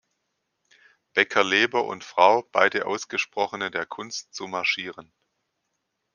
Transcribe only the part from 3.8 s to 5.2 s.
Kunst, zu marschieren.